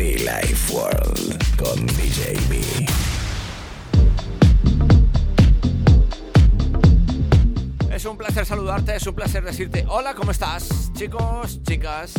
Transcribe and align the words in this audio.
Life 0.00 0.72
World 0.72 1.56
con 1.58 1.86
DJ. 1.88 2.34
Es 7.90 8.06
un 8.06 8.16
placer 8.16 8.46
saludarte, 8.46 8.96
es 8.96 9.06
un 9.06 9.14
placer 9.14 9.44
decirte 9.44 9.84
hola, 9.86 10.14
¿cómo 10.14 10.30
estás? 10.30 10.90
Chicos, 10.94 11.62
chicas, 11.64 12.14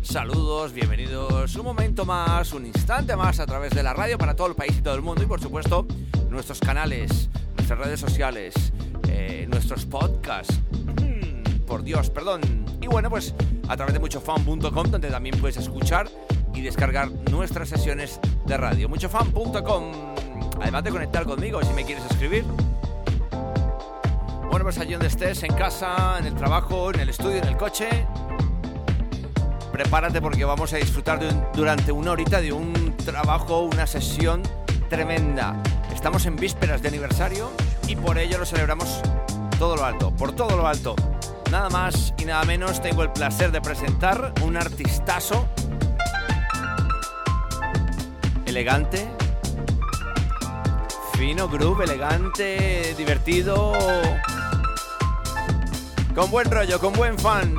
saludos, 0.00 0.72
bienvenidos. 0.72 1.54
Un 1.56 1.64
momento 1.66 2.06
más, 2.06 2.54
un 2.54 2.64
instante 2.64 3.16
más 3.16 3.38
a 3.38 3.44
través 3.44 3.74
de 3.74 3.82
la 3.82 3.92
radio 3.92 4.16
para 4.16 4.34
todo 4.34 4.46
el 4.46 4.54
país 4.54 4.72
y 4.78 4.80
todo 4.80 4.94
el 4.94 5.02
mundo 5.02 5.22
y 5.22 5.26
por 5.26 5.42
supuesto 5.42 5.86
nuestros 6.30 6.58
canales, 6.58 7.28
nuestras 7.54 7.78
redes 7.80 8.00
sociales, 8.00 8.54
eh, 9.08 9.46
nuestros 9.46 9.84
podcasts. 9.84 10.58
Mm, 11.02 11.66
por 11.66 11.82
Dios, 11.82 12.08
perdón. 12.08 12.40
Y 12.80 12.86
bueno, 12.86 13.10
pues 13.10 13.34
a 13.68 13.76
través 13.76 13.92
de 13.92 14.00
muchofan.com 14.00 14.90
donde 14.90 15.10
también 15.10 15.38
puedes 15.38 15.58
escuchar 15.58 16.08
y 16.54 16.60
descargar 16.60 17.10
nuestras 17.30 17.68
sesiones 17.68 18.20
de 18.46 18.56
radio. 18.56 18.88
Muchofan.com. 18.88 19.92
Además 20.60 20.84
de 20.84 20.90
conectar 20.90 21.24
conmigo 21.24 21.62
si 21.62 21.72
me 21.72 21.84
quieres 21.84 22.04
escribir. 22.06 22.44
Bueno, 24.50 24.64
pues 24.64 24.78
allí 24.78 24.92
donde 24.92 25.08
estés, 25.08 25.42
en 25.42 25.54
casa, 25.54 26.18
en 26.18 26.26
el 26.26 26.34
trabajo, 26.34 26.92
en 26.92 27.00
el 27.00 27.08
estudio, 27.08 27.38
en 27.38 27.48
el 27.48 27.56
coche, 27.56 27.88
prepárate 29.72 30.20
porque 30.20 30.44
vamos 30.44 30.72
a 30.74 30.76
disfrutar 30.76 31.18
durante 31.54 31.90
una 31.90 32.12
horita 32.12 32.40
de 32.40 32.52
un 32.52 32.94
trabajo, 32.98 33.60
una 33.60 33.86
sesión 33.86 34.42
tremenda. 34.90 35.60
Estamos 35.94 36.26
en 36.26 36.36
vísperas 36.36 36.82
de 36.82 36.88
aniversario 36.88 37.50
y 37.88 37.96
por 37.96 38.18
ello 38.18 38.36
lo 38.38 38.44
celebramos 38.44 39.00
todo 39.58 39.76
lo 39.76 39.84
alto, 39.84 40.10
por 40.14 40.32
todo 40.32 40.56
lo 40.56 40.66
alto. 40.66 40.94
Nada 41.50 41.70
más 41.70 42.12
y 42.18 42.26
nada 42.26 42.44
menos 42.44 42.82
tengo 42.82 43.02
el 43.02 43.10
placer 43.10 43.52
de 43.52 43.60
presentar 43.62 44.34
un 44.42 44.56
artistazo 44.56 45.48
elegante, 48.52 49.08
fino 51.14 51.48
groove, 51.48 51.84
elegante, 51.84 52.94
divertido, 52.98 53.72
con 56.14 56.30
buen 56.30 56.50
rollo, 56.50 56.78
con 56.78 56.92
buen 56.92 57.18
fan, 57.18 57.54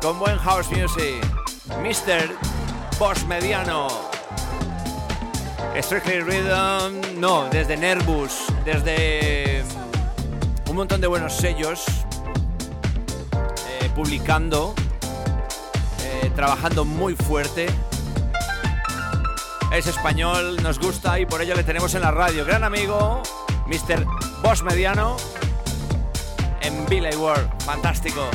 con 0.00 0.16
buen 0.20 0.38
house 0.38 0.70
music, 0.70 1.20
Mr. 1.82 2.30
Boss 3.00 3.24
Mediano. 3.26 3.88
Strictly 5.80 6.20
Rhythm, 6.20 7.18
no, 7.18 7.48
desde 7.50 7.76
Nervous, 7.76 8.44
desde 8.64 9.64
un 10.68 10.76
montón 10.76 11.00
de 11.00 11.08
buenos 11.08 11.36
sellos, 11.36 11.84
eh, 13.66 13.90
publicando, 13.96 14.72
eh, 16.04 16.30
trabajando 16.36 16.84
muy 16.84 17.16
fuerte. 17.16 17.66
Es 19.72 19.86
español, 19.86 20.60
nos 20.62 20.80
gusta 20.80 21.20
y 21.20 21.26
por 21.26 21.40
ello 21.42 21.54
le 21.54 21.62
tenemos 21.62 21.94
en 21.94 22.02
la 22.02 22.10
radio. 22.10 22.44
Gran 22.44 22.64
amigo, 22.64 23.22
Mr. 23.66 24.04
Boss 24.42 24.62
Mediano, 24.64 25.16
en 26.60 26.86
Billy 26.86 27.14
World. 27.16 27.48
Fantástico. 27.62 28.28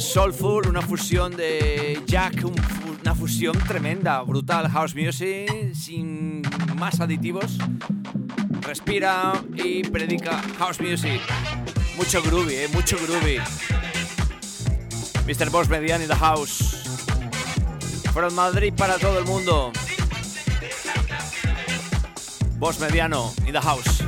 Soulful, 0.00 0.66
una 0.68 0.82
fusión 0.82 1.36
de 1.36 2.02
jack, 2.06 2.44
una 3.02 3.14
fusión 3.14 3.56
tremenda, 3.58 4.22
brutal 4.22 4.68
house 4.68 4.94
music, 4.94 5.74
sin 5.74 6.42
más 6.76 7.00
aditivos. 7.00 7.58
Respira 8.62 9.32
y 9.56 9.82
predica 9.84 10.42
house 10.58 10.80
music. 10.80 11.20
Mucho 11.96 12.22
groovy, 12.22 12.54
eh, 12.54 12.68
mucho 12.72 12.96
groovy. 12.96 13.38
Mr. 15.26 15.50
Boss 15.50 15.68
Median 15.68 16.02
in 16.02 16.08
the 16.08 16.16
house. 16.16 16.76
From 18.12 18.34
Madrid 18.34 18.72
para 18.76 18.98
todo 18.98 19.18
el 19.18 19.24
mundo. 19.24 19.72
Boss 22.58 22.80
Mediano 22.80 23.32
in 23.46 23.52
the 23.52 23.60
house. 23.60 23.99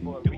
mesmo. 0.00 0.31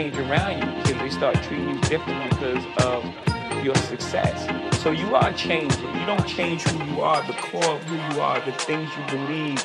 Change 0.00 0.16
around 0.16 0.58
you 0.58 0.82
because 0.82 0.98
they 1.02 1.10
start 1.10 1.34
treating 1.42 1.68
you 1.68 1.80
differently 1.82 2.26
because 2.30 2.64
of 2.86 3.04
your 3.62 3.74
success. 3.74 4.48
So 4.82 4.92
you 4.92 5.14
are 5.14 5.30
changing. 5.34 5.78
You 5.94 6.06
don't 6.06 6.26
change 6.26 6.62
who 6.62 6.82
you 6.90 7.02
are, 7.02 7.22
the 7.26 7.34
core 7.34 7.74
of 7.76 7.82
who 7.82 7.96
you 8.14 8.20
are, 8.22 8.40
the 8.40 8.52
things 8.52 8.88
you 8.96 9.18
believe, 9.18 9.62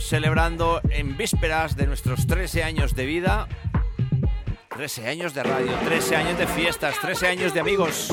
celebrando 0.00 0.80
en 0.90 1.16
vísperas 1.16 1.76
de 1.76 1.86
nuestros 1.86 2.26
13 2.26 2.62
años 2.62 2.94
de 2.94 3.06
vida. 3.06 3.48
13 4.68 5.08
años 5.08 5.34
de 5.34 5.42
radio, 5.42 5.72
13 5.84 6.16
años 6.16 6.38
de 6.38 6.46
fiestas, 6.46 6.98
13 7.00 7.28
años 7.28 7.54
de 7.54 7.60
amigos. 7.60 8.12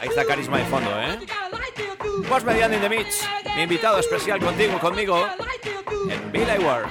Ahí 0.00 0.08
está 0.08 0.24
carisma 0.24 0.58
de 0.58 0.64
fondo, 0.64 0.90
¿eh? 1.00 1.18
Vos 2.28 2.44
mediando 2.44 2.76
in 2.76 2.82
the 2.82 2.88
mix, 2.88 3.28
mi 3.54 3.62
invitado 3.62 3.98
especial 3.98 4.40
contigo, 4.40 4.78
conmigo, 4.78 5.26
en 6.08 6.32
Billy 6.32 6.64
Ward. 6.64 6.88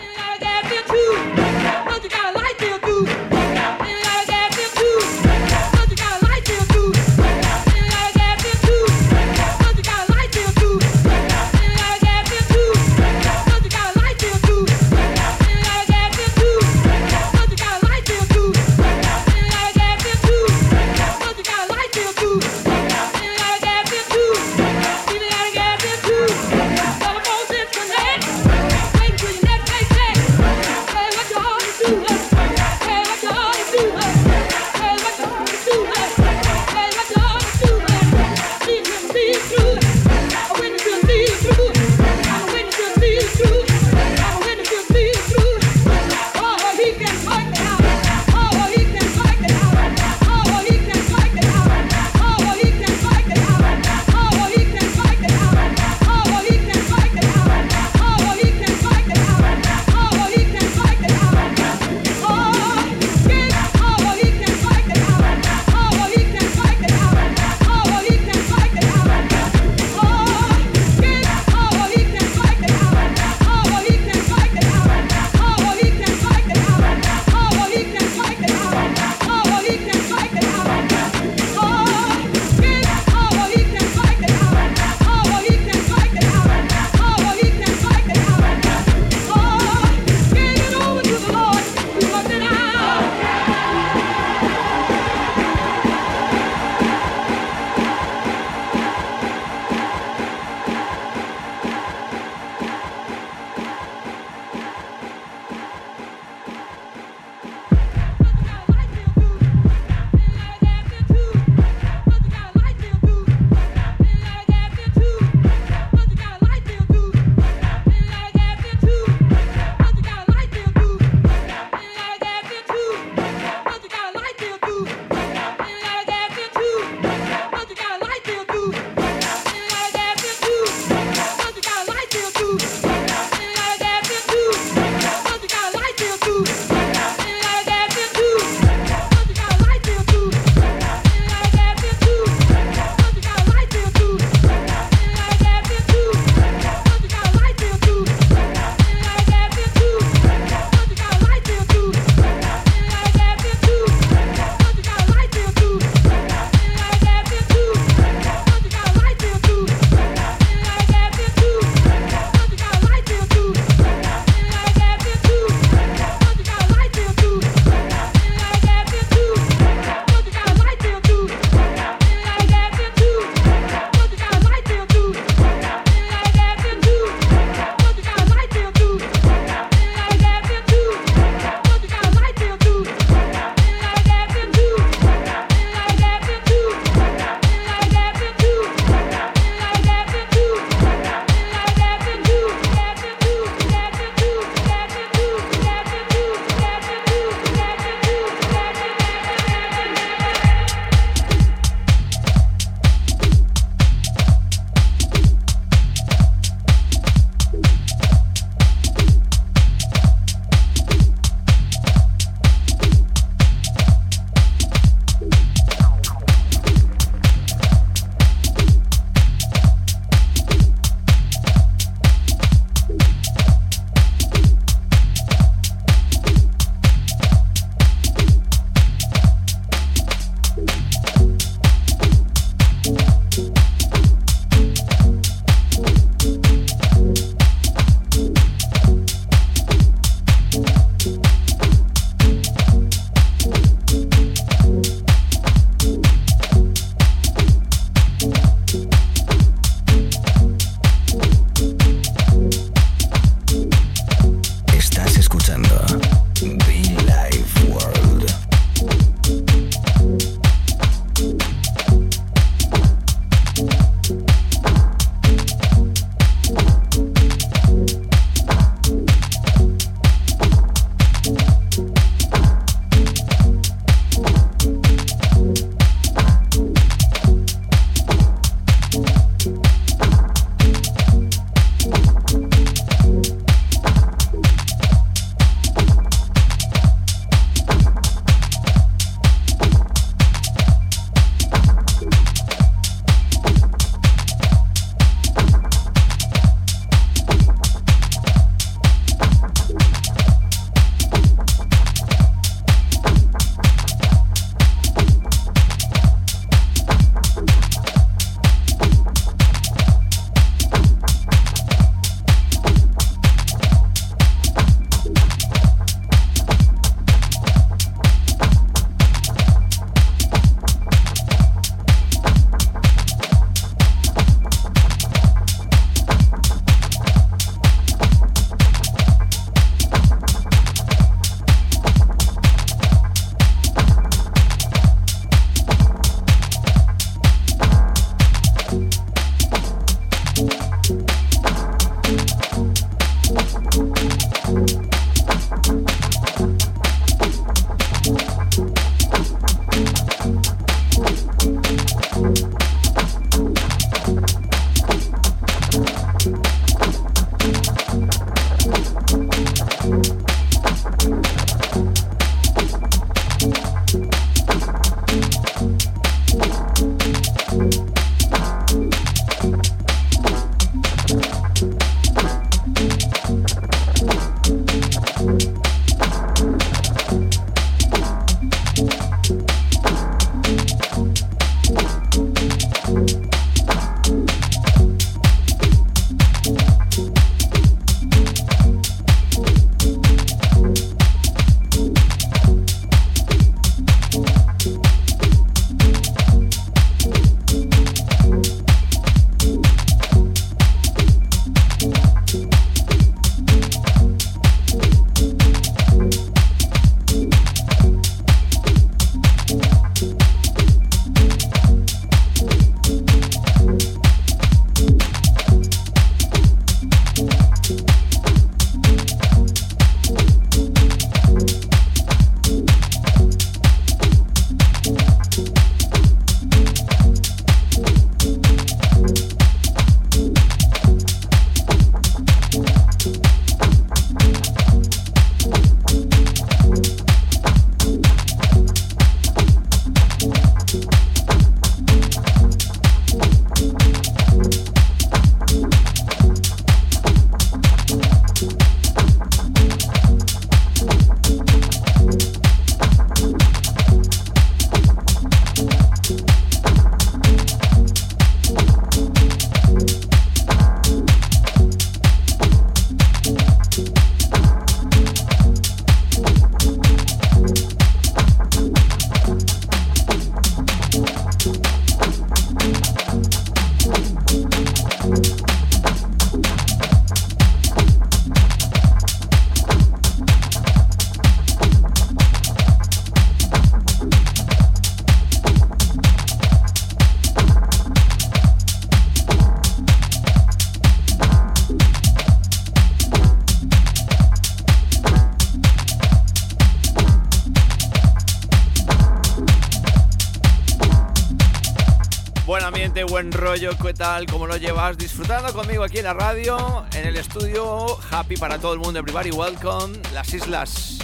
Rollo, 503.55 503.77
¿qué 503.81 503.93
tal? 503.93 504.25
¿Cómo 504.25 504.47
lo 504.47 504.57
llevas? 504.57 504.97
Disfrutando 504.97 505.53
conmigo 505.53 505.81
aquí 505.81 505.99
en 505.99 506.03
la 506.03 506.13
radio, 506.13 506.85
en 506.93 507.07
el 507.07 507.15
estudio. 507.15 507.97
Happy 508.11 508.35
para 508.35 508.59
todo 508.59 508.73
el 508.73 508.79
mundo, 508.79 508.99
everybody, 508.99 509.31
welcome. 509.31 509.97
Las 510.13 510.33
islas, 510.33 510.97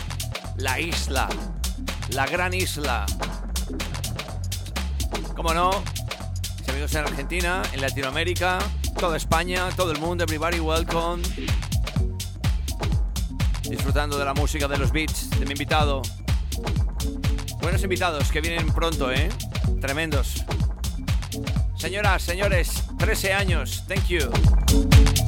la 0.58 0.78
isla, 0.78 1.30
la 2.10 2.26
gran 2.26 2.54
isla. 2.54 3.06
¿Cómo 5.34 5.54
no? 5.54 5.72
Amigos 6.68 6.94
en 6.94 7.06
Argentina, 7.06 7.62
en 7.72 7.80
Latinoamérica, 7.80 8.60
toda 9.00 9.16
España, 9.16 9.70
todo 9.78 9.94
el 9.94 10.00
mundo, 10.00 10.26
everybody, 10.26 10.60
welcome. 10.60 11.24
Disfrutando 13.64 14.18
de 14.18 14.26
la 14.26 14.34
música, 14.34 14.68
de 14.68 14.78
los 14.78 14.92
beats, 14.92 15.30
de 15.30 15.46
mi 15.46 15.54
invitado. 15.54 16.02
Buenos 17.62 17.82
invitados 17.82 18.30
que 18.30 18.42
vienen 18.42 18.74
pronto, 18.74 19.10
¿eh? 19.10 19.30
Tremendos. 19.80 20.44
Señoras, 21.82 22.22
señores, 22.22 22.84
13 23.00 23.34
años. 23.34 23.84
Thank 23.88 24.06
you. 24.08 25.21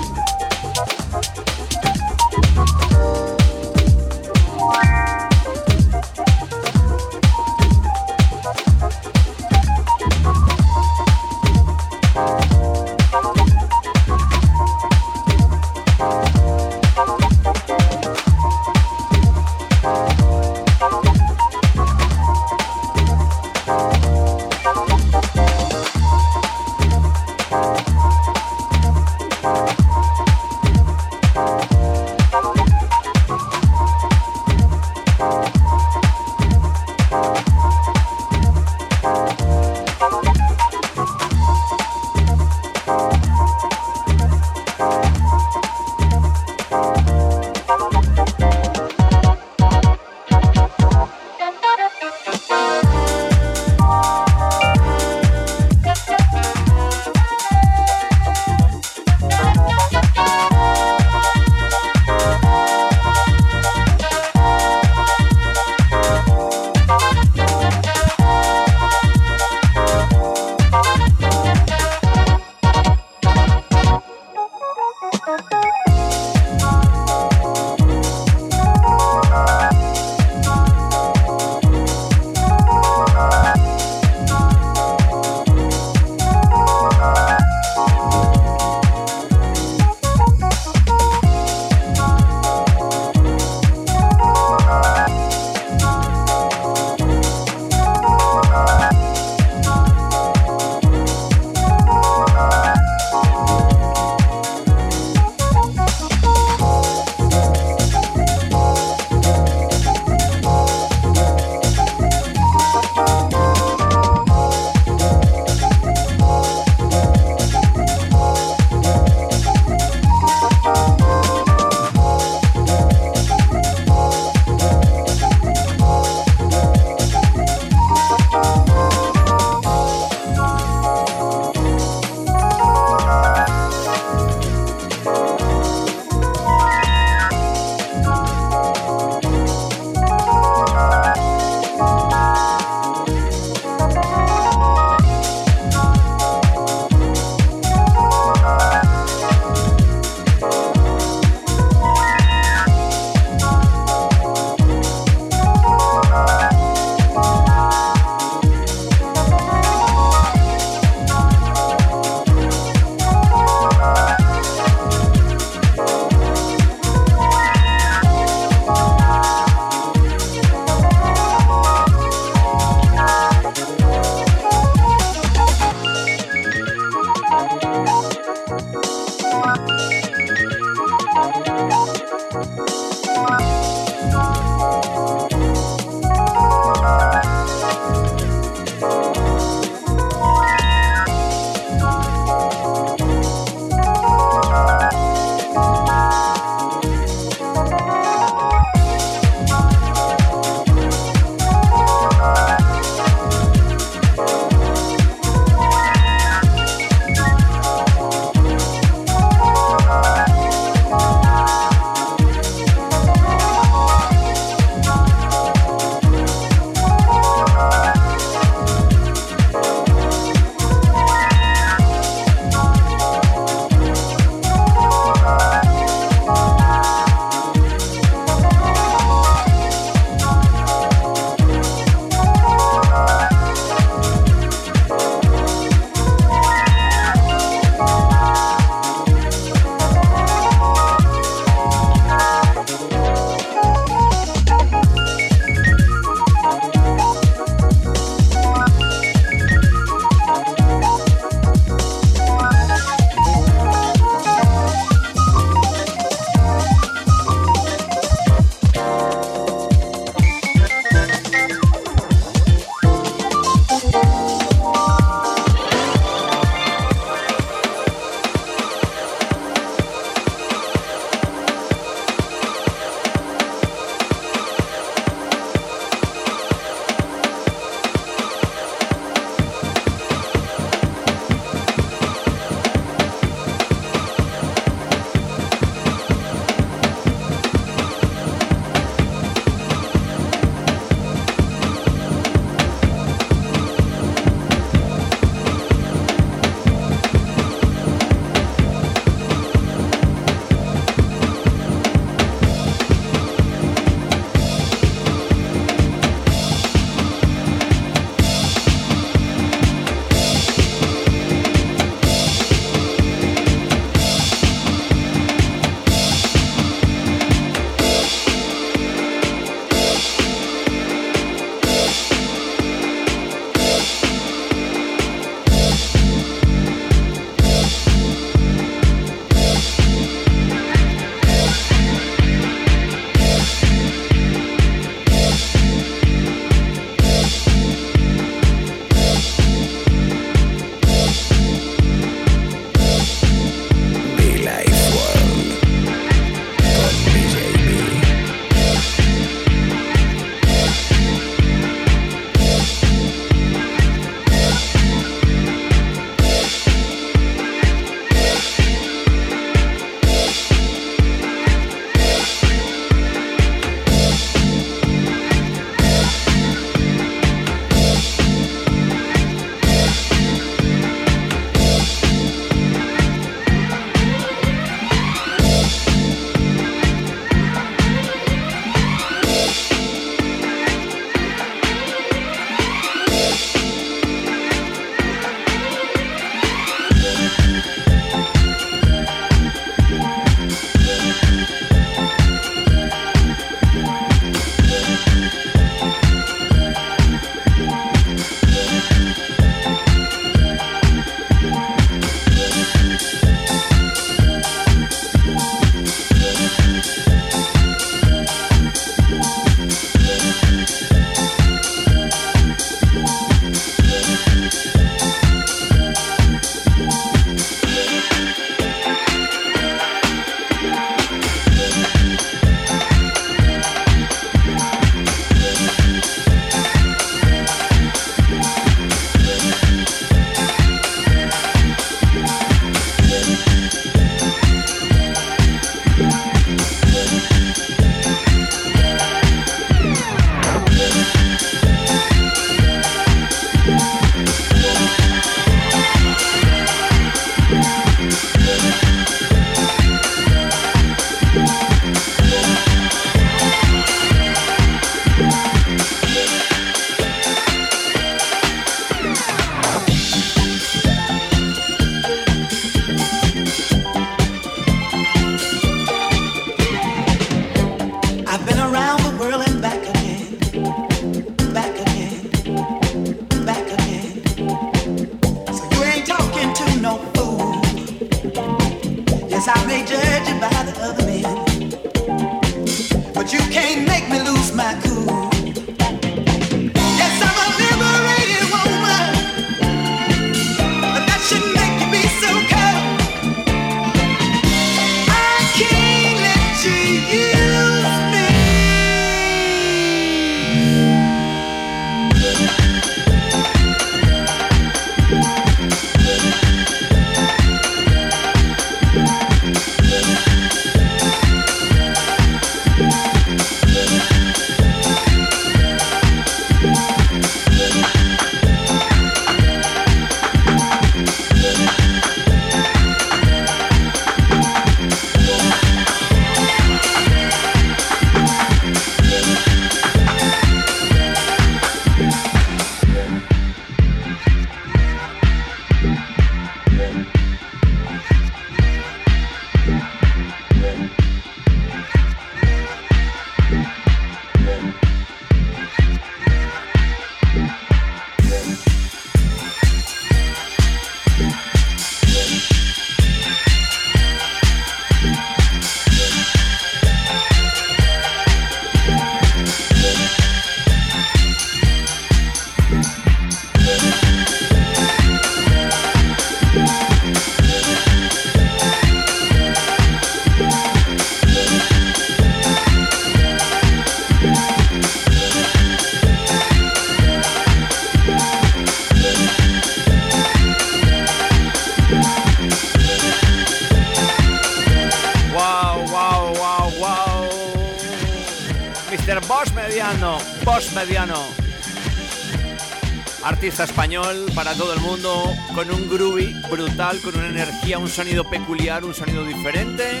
Un 597.78 597.88
sonido 597.88 598.28
peculiar, 598.28 598.84
un 598.84 598.94
sonido 598.94 599.24
diferente. 599.24 600.00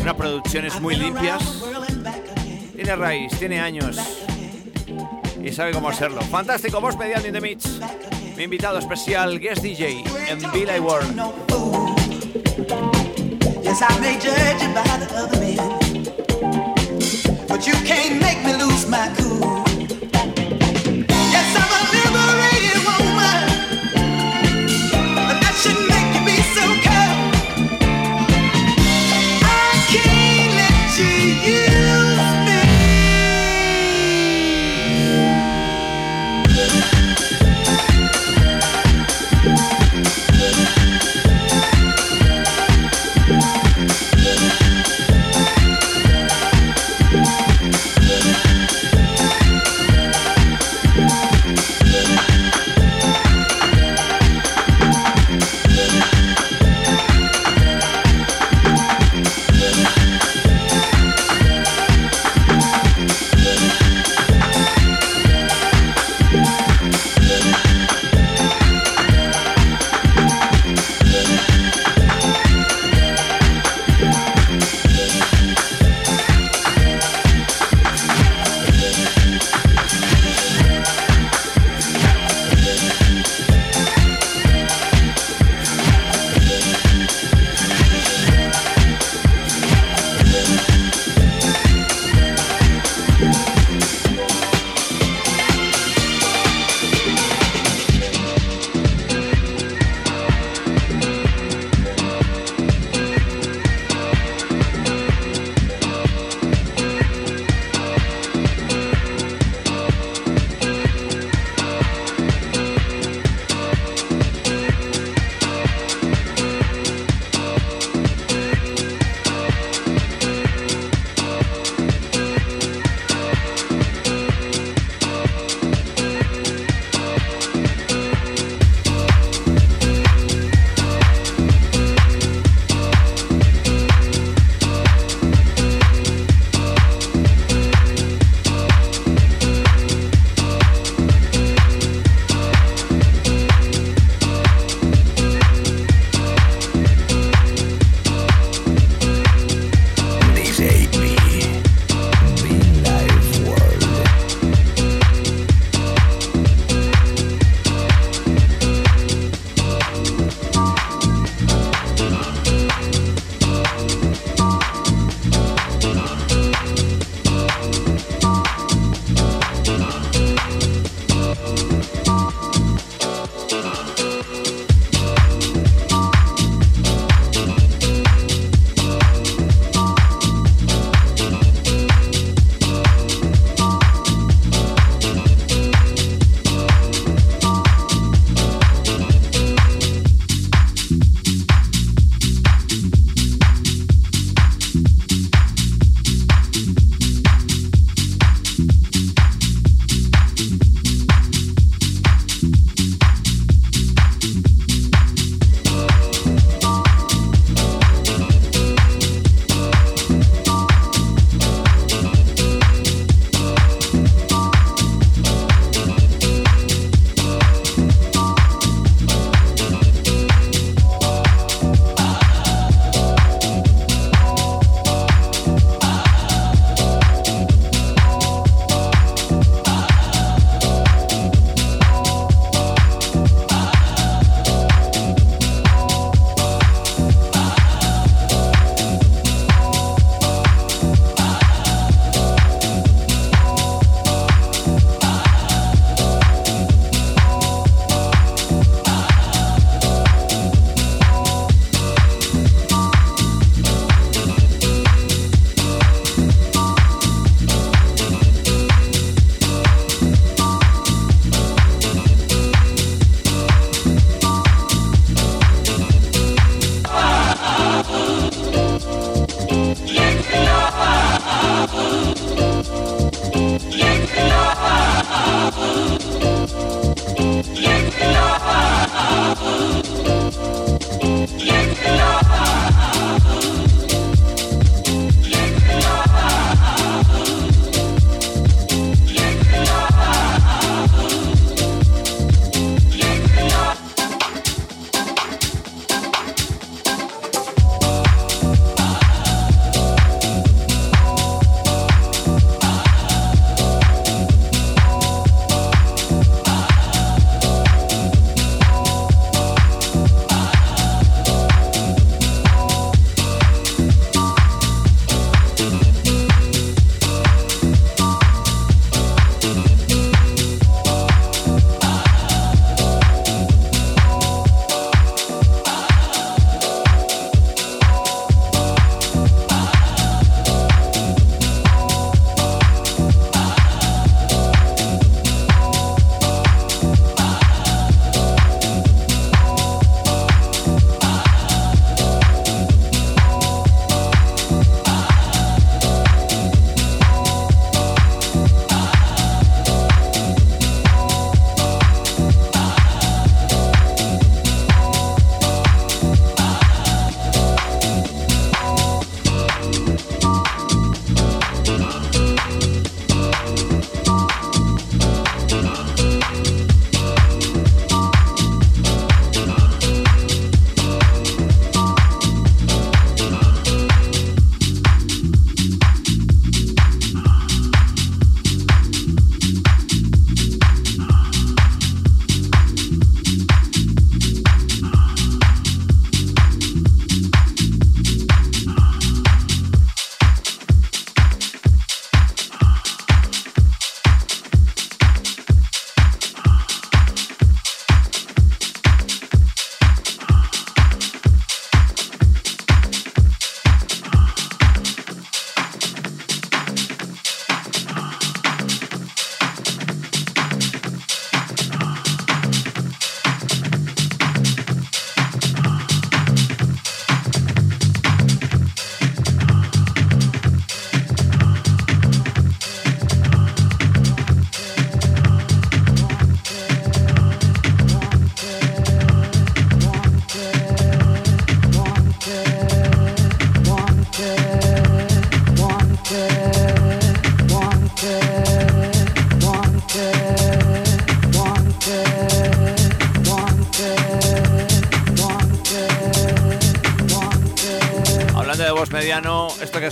Unas 0.00 0.14
producciones 0.14 0.80
muy 0.80 0.94
limpias. 0.94 1.42
Tiene 2.74 2.96
raíz, 2.96 3.32
tiene 3.38 3.60
años. 3.60 3.98
Y 5.42 5.52
sabe 5.52 5.72
cómo 5.72 5.88
hacerlo. 5.88 6.20
Fantástico, 6.22 6.80
boss 6.80 6.96
mediano 6.96 7.26
in 7.26 7.32
the 7.32 7.40
mix. 7.40 7.80
Mi 8.36 8.44
invitado 8.44 8.78
especial, 8.78 9.38
guest 9.38 9.62
DJ 9.62 10.04
en 10.28 10.38
Billy 10.52 10.78
World. 10.80 11.20
I 13.76 13.98
may 14.00 14.18
make 18.20 18.44
me 18.44 18.56
lose 18.56 18.86
my 18.88 19.12
cool. 19.18 19.53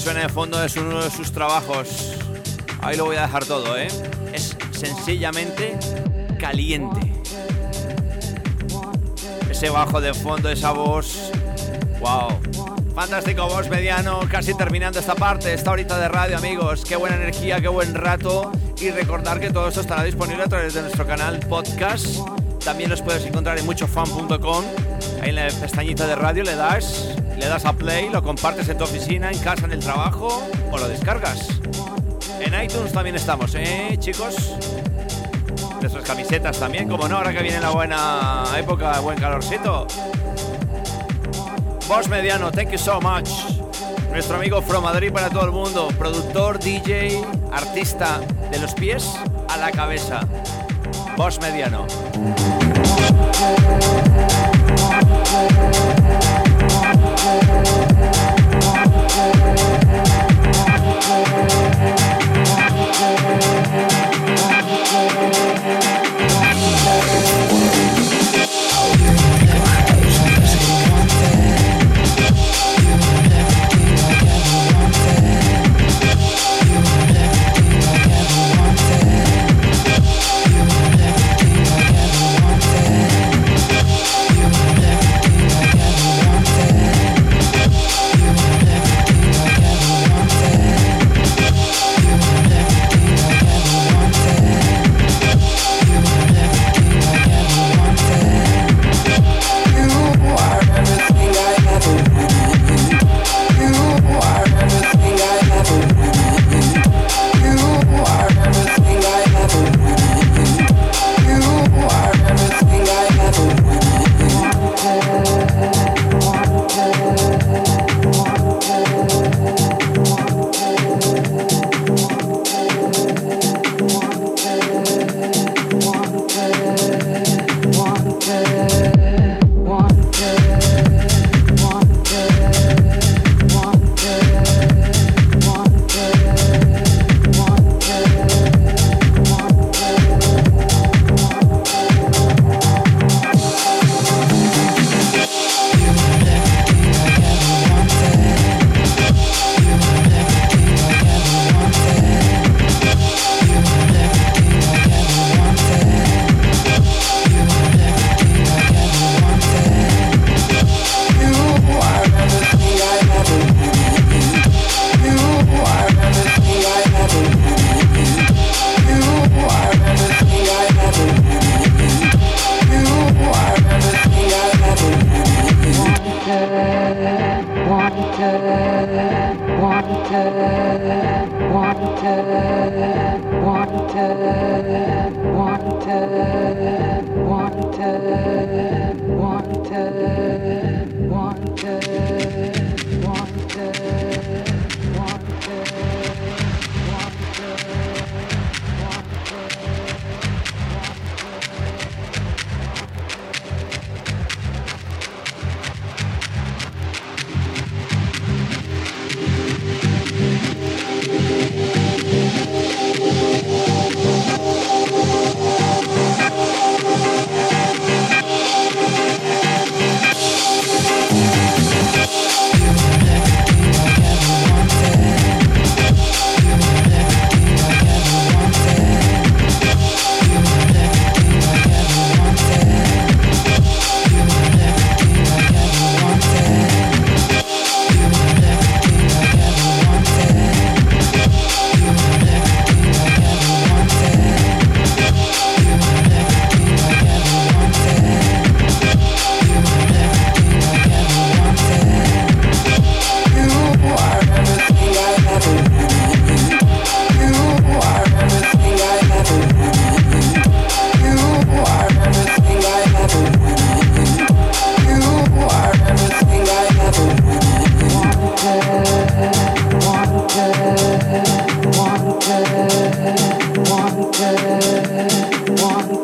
Suena 0.03 0.22
de 0.22 0.28
fondo 0.28 0.61
es 0.64 0.76
uno 0.76 1.00
de 1.00 1.11
sus 1.12 1.30
trabajos. 1.30 2.16
Ahí 2.80 2.96
lo 2.96 3.05
voy 3.05 3.14
a 3.14 3.22
dejar 3.22 3.44
todo, 3.44 3.78
¿eh? 3.78 3.86
Es 4.32 4.57
sencillamente 4.72 5.78
caliente. 6.40 7.12
Ese 9.48 9.70
bajo 9.70 10.00
de 10.00 10.12
fondo, 10.12 10.50
esa 10.50 10.72
voz. 10.72 11.30
¡Wow! 12.00 12.40
Fantástico, 12.96 13.46
voz 13.46 13.68
mediano, 13.70 14.18
casi 14.28 14.55
terminando 14.55 14.98
esta 14.98 15.14
parte, 15.14 15.55
esta 15.55 15.70
horita 15.70 15.96
de 16.00 16.09
radio, 16.09 16.36
amigos. 16.36 16.84
Qué 16.84 16.96
buena 16.96 17.14
energía, 17.14 17.61
qué 17.61 17.68
buen 17.68 17.94
rato. 17.94 18.50
Y 18.80 18.90
recordar 18.90 19.38
que 19.38 19.50
todo 19.50 19.68
esto 19.68 19.82
estará 19.82 20.03
disponible 20.03 20.42
a 20.42 20.48
través 20.48 20.74
de 20.74 20.82
nuestro 20.82 21.07
canal 21.07 21.38
podcast. 21.48 22.18
También 22.64 22.90
los 22.90 23.03
puedes 23.03 23.24
encontrar 23.24 23.57
en 23.57 23.66
muchofan.com. 23.66 24.64
En 25.22 25.36
la 25.36 25.46
pestañita 25.46 26.09
de 26.09 26.16
radio 26.16 26.42
le 26.42 26.57
das, 26.57 27.11
le 27.43 27.49
das 27.49 27.64
a 27.64 27.72
play, 27.72 28.09
lo 28.09 28.22
compartes 28.22 28.68
en 28.68 28.78
tu 28.78 28.84
oficina, 28.84 29.28
en 29.28 29.38
casa, 29.40 29.64
en 29.64 29.72
el 29.72 29.80
trabajo 29.80 30.49
o 30.70 30.78
lo 30.78 30.86
descargas. 30.86 31.49
En 32.38 32.55
iTunes 32.62 32.93
también 32.93 33.16
estamos, 33.16 33.53
¿eh, 33.57 33.97
chicos? 33.99 34.55
Nuestras 35.80 36.05
camisetas 36.05 36.61
también, 36.61 36.88
como 36.88 37.09
no, 37.09 37.16
ahora 37.16 37.32
que 37.32 37.43
viene 37.43 37.59
la 37.61 37.70
buena 37.70 38.45
época, 38.57 39.01
buen 39.01 39.18
calorcito. 39.18 39.88
Boss 41.88 42.09
Mediano, 42.09 42.53
thank 42.53 42.70
you 42.70 42.78
so 42.78 43.01
much. 43.01 43.28
Nuestro 44.12 44.36
amigo 44.36 44.62
From 44.62 44.84
Madrid 44.84 45.12
para 45.12 45.28
todo 45.28 45.45
el 45.45 45.51
mundo, 45.51 45.88
productor, 45.99 46.61
DJ, 46.61 47.24
artista, 47.51 48.20
de 48.53 48.59
los 48.61 48.72
pies 48.74 49.11
a 49.49 49.57
la 49.57 49.72
cabeza. 49.72 50.20
Boss 51.16 51.40
Mediano. 51.40 51.88
Música 57.32 58.11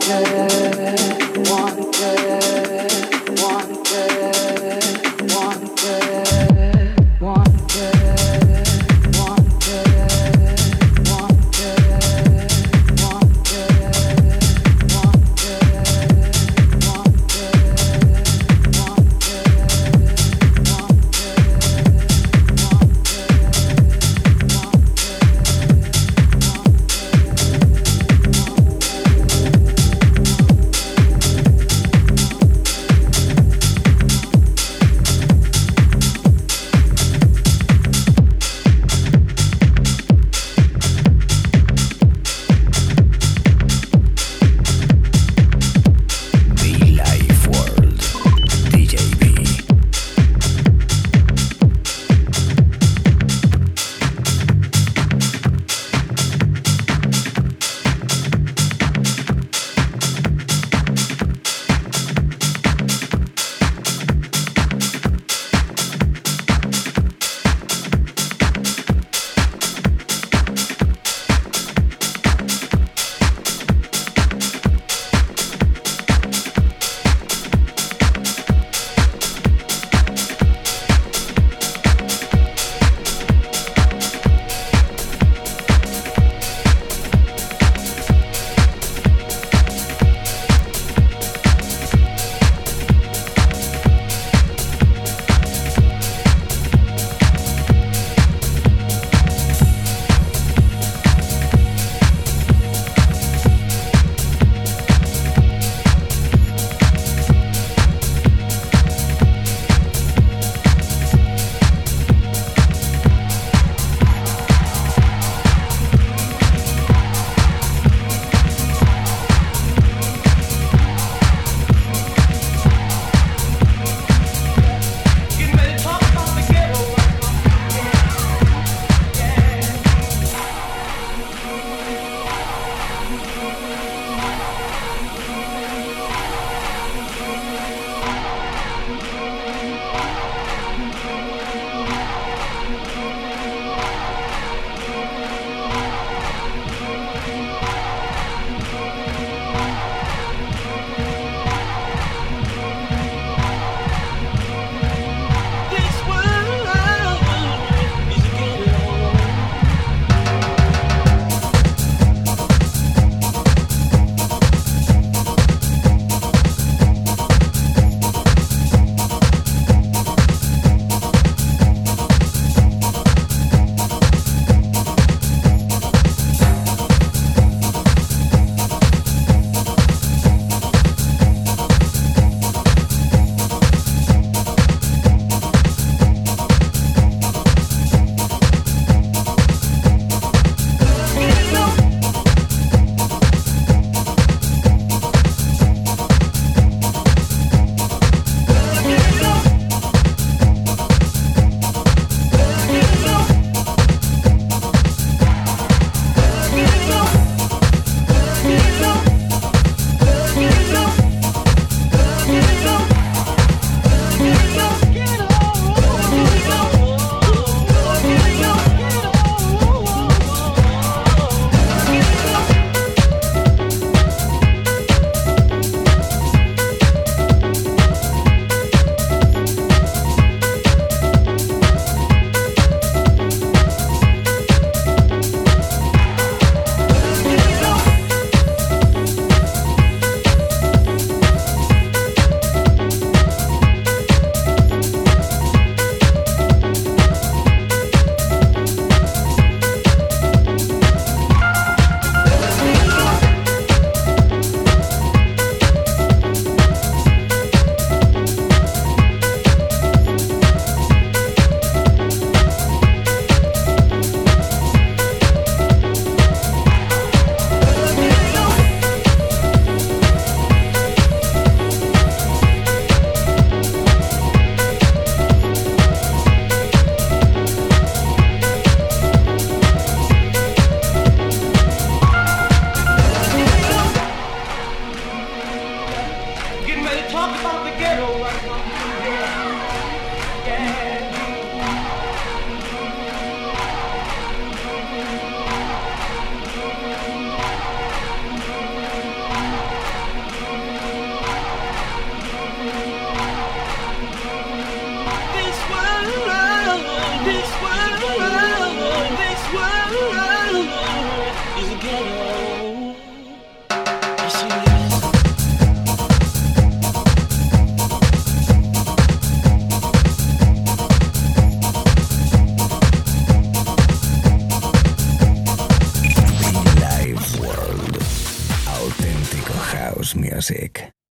Vision 0.08 0.37